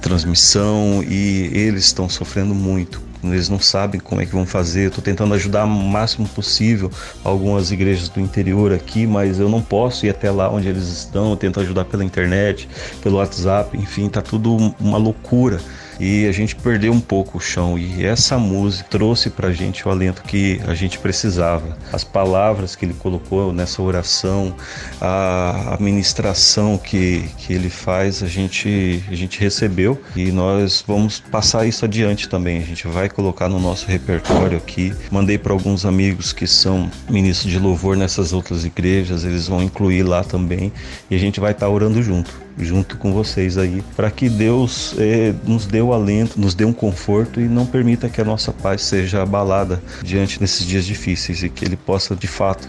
transmissão 0.00 1.02
e 1.02 1.50
eles 1.52 1.84
estão 1.84 2.08
sofrendo 2.08 2.54
muito 2.54 3.04
eles 3.32 3.48
não 3.48 3.58
sabem 3.58 4.00
como 4.00 4.20
é 4.20 4.26
que 4.26 4.32
vão 4.32 4.44
fazer. 4.44 4.88
Estou 4.88 5.02
tentando 5.02 5.34
ajudar 5.34 5.64
o 5.64 5.68
máximo 5.68 6.28
possível 6.28 6.90
algumas 7.22 7.70
igrejas 7.70 8.08
do 8.08 8.20
interior 8.20 8.72
aqui, 8.72 9.06
mas 9.06 9.38
eu 9.38 9.48
não 9.48 9.62
posso 9.62 10.04
ir 10.06 10.10
até 10.10 10.30
lá 10.30 10.50
onde 10.50 10.68
eles 10.68 10.88
estão. 10.88 11.30
Eu 11.30 11.36
tento 11.36 11.60
ajudar 11.60 11.84
pela 11.84 12.04
internet, 12.04 12.68
pelo 13.02 13.16
WhatsApp, 13.16 13.76
enfim, 13.78 14.08
tá 14.08 14.20
tudo 14.20 14.74
uma 14.80 14.98
loucura 14.98 15.60
e 15.98 16.26
a 16.26 16.32
gente 16.32 16.56
perdeu 16.56 16.92
um 16.92 17.00
pouco 17.00 17.38
o 17.38 17.40
chão. 17.40 17.78
E 17.78 18.04
essa 18.04 18.38
música 18.38 18.88
trouxe 18.90 19.30
para 19.30 19.48
a 19.48 19.52
gente 19.52 19.86
o 19.86 19.90
alento 19.90 20.22
que 20.22 20.60
a 20.66 20.74
gente 20.74 20.98
precisava. 20.98 21.76
As 21.92 22.04
palavras 22.04 22.76
que 22.76 22.84
ele 22.84 22.94
colocou 22.94 23.52
nessa 23.52 23.82
oração, 23.82 24.54
a 25.00 25.74
administração 25.74 26.78
que, 26.78 27.28
que 27.38 27.52
ele 27.52 27.70
faz, 27.70 28.22
a 28.22 28.26
gente, 28.26 29.02
a 29.08 29.14
gente 29.14 29.40
recebeu 29.40 30.00
e 30.16 30.30
nós 30.30 30.84
vamos 30.86 31.20
passar 31.20 31.66
isso 31.66 31.84
adiante 31.84 32.28
também. 32.28 32.58
A 32.58 32.66
gente 32.66 32.86
vai 32.86 33.08
colocar 33.08 33.48
no 33.48 33.58
nosso 33.58 33.86
repertório 33.86 34.58
aqui. 34.58 34.94
Mandei 35.10 35.38
para 35.38 35.52
alguns 35.52 35.84
amigos 35.84 36.32
que 36.32 36.46
são 36.46 36.90
ministros 37.08 37.50
de 37.50 37.58
louvor 37.58 37.96
nessas 37.96 38.32
outras 38.32 38.64
igrejas, 38.64 39.24
eles 39.24 39.48
vão 39.48 39.62
incluir 39.62 40.02
lá 40.02 40.22
também 40.22 40.72
e 41.10 41.14
a 41.14 41.18
gente 41.18 41.40
vai 41.40 41.52
estar 41.52 41.66
tá 41.66 41.72
orando 41.72 42.02
junto 42.02 42.43
junto 42.58 42.96
com 42.96 43.12
vocês 43.12 43.58
aí, 43.58 43.82
para 43.96 44.10
que 44.10 44.28
Deus 44.28 44.94
eh, 44.98 45.34
nos 45.46 45.66
dê 45.66 45.80
o 45.80 45.92
alento, 45.92 46.40
nos 46.40 46.54
dê 46.54 46.64
um 46.64 46.72
conforto 46.72 47.40
e 47.40 47.48
não 47.48 47.66
permita 47.66 48.08
que 48.08 48.20
a 48.20 48.24
nossa 48.24 48.52
paz 48.52 48.82
seja 48.82 49.22
abalada 49.22 49.82
diante 50.02 50.38
desses 50.38 50.66
dias 50.66 50.84
difíceis 50.84 51.42
e 51.42 51.48
que 51.48 51.64
Ele 51.64 51.76
possa 51.76 52.14
de 52.14 52.26
fato 52.26 52.68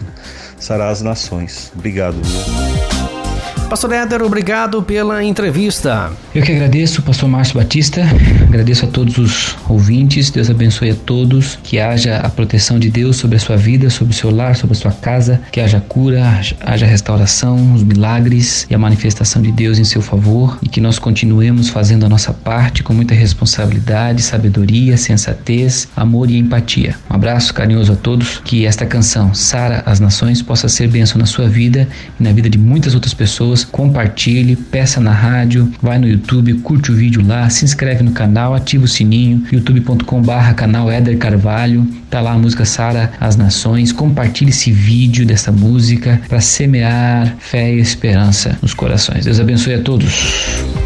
sarar 0.58 0.90
as 0.90 1.02
nações. 1.02 1.70
Obrigado. 1.74 2.16
Pastor 3.68 3.92
Éder, 3.92 4.22
obrigado 4.22 4.80
pela 4.80 5.24
entrevista. 5.24 6.12
Eu 6.32 6.42
que 6.42 6.52
agradeço, 6.52 7.02
Pastor 7.02 7.28
Márcio 7.28 7.56
Batista. 7.56 8.02
Agradeço 8.46 8.84
a 8.84 8.88
todos 8.88 9.18
os 9.18 9.56
ouvintes. 9.68 10.30
Deus 10.30 10.48
abençoe 10.48 10.90
a 10.90 10.94
todos. 10.94 11.58
Que 11.64 11.80
haja 11.80 12.18
a 12.18 12.28
proteção 12.28 12.78
de 12.78 12.88
Deus 12.88 13.16
sobre 13.16 13.36
a 13.36 13.40
sua 13.40 13.56
vida, 13.56 13.90
sobre 13.90 14.14
o 14.14 14.16
seu 14.16 14.30
lar, 14.30 14.54
sobre 14.54 14.76
a 14.76 14.80
sua 14.80 14.92
casa. 14.92 15.40
Que 15.50 15.60
haja 15.60 15.80
cura, 15.80 16.40
haja 16.60 16.86
restauração, 16.86 17.74
os 17.74 17.82
milagres 17.82 18.66
e 18.70 18.74
a 18.74 18.78
manifestação 18.78 19.42
de 19.42 19.50
Deus 19.50 19.78
em 19.78 19.84
seu 19.84 20.00
favor. 20.00 20.58
E 20.62 20.68
que 20.68 20.80
nós 20.80 20.98
continuemos 21.00 21.68
fazendo 21.68 22.06
a 22.06 22.08
nossa 22.08 22.32
parte 22.32 22.84
com 22.84 22.94
muita 22.94 23.14
responsabilidade, 23.14 24.22
sabedoria, 24.22 24.96
sensatez, 24.96 25.88
amor 25.96 26.30
e 26.30 26.38
empatia. 26.38 26.94
Um 27.10 27.14
abraço 27.14 27.52
carinhoso 27.52 27.92
a 27.92 27.96
todos. 27.96 28.40
Que 28.44 28.64
esta 28.64 28.86
canção, 28.86 29.34
Sara 29.34 29.82
as 29.84 29.98
Nações, 29.98 30.40
possa 30.40 30.68
ser 30.68 30.86
bênção 30.86 31.18
na 31.18 31.26
sua 31.26 31.48
vida 31.48 31.88
e 32.20 32.22
na 32.22 32.32
vida 32.32 32.48
de 32.48 32.58
muitas 32.58 32.94
outras 32.94 33.12
pessoas 33.12 33.55
pessoas, 33.56 33.64
compartilhe, 33.64 34.56
peça 34.56 35.00
na 35.00 35.12
rádio, 35.12 35.72
vai 35.80 35.98
no 35.98 36.06
YouTube, 36.06 36.54
curte 36.54 36.92
o 36.92 36.94
vídeo 36.94 37.26
lá, 37.26 37.48
se 37.48 37.64
inscreve 37.64 38.02
no 38.02 38.12
canal, 38.12 38.54
ativa 38.54 38.84
o 38.84 38.88
sininho, 38.88 39.42
youtube.com 39.50 40.20
barra 40.20 40.52
canal 40.52 40.90
Éder 40.90 41.16
Carvalho, 41.16 41.86
tá 42.10 42.20
lá 42.20 42.32
a 42.32 42.38
música 42.38 42.64
Sara 42.64 43.12
as 43.18 43.36
Nações, 43.36 43.92
compartilhe 43.92 44.50
esse 44.50 44.70
vídeo 44.70 45.24
dessa 45.24 45.50
música 45.50 46.20
para 46.28 46.40
semear 46.40 47.36
fé 47.38 47.72
e 47.72 47.80
esperança 47.80 48.58
nos 48.60 48.74
corações. 48.74 49.24
Deus 49.24 49.40
abençoe 49.40 49.74
a 49.74 49.80
todos. 49.80 50.85